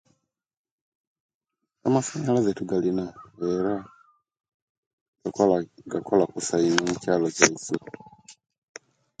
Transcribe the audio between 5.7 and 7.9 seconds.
gakola kusa ino omukyaalo kyaisu.